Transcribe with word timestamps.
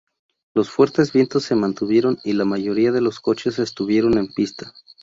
Los 0.55 0.71
fuertes 0.71 1.13
vientos 1.13 1.43
se 1.43 1.53
mantuvieron 1.53 2.17
y 2.23 2.33
la 2.33 2.43
mayoría 2.43 2.91
de 2.91 3.01
los 3.01 3.19
coches 3.19 3.59
estuvieron 3.59 4.17
en 4.17 4.29
pista. 4.33 4.73